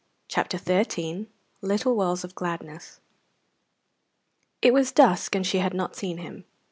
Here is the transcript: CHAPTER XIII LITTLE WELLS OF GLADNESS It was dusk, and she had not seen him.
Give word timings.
CHAPTER 0.27 0.57
XIII 0.57 1.27
LITTLE 1.61 1.95
WELLS 1.95 2.23
OF 2.23 2.33
GLADNESS 2.33 3.01
It 4.63 4.73
was 4.73 4.91
dusk, 4.91 5.35
and 5.35 5.45
she 5.45 5.59
had 5.59 5.75
not 5.75 5.95
seen 5.95 6.17
him. 6.17 6.45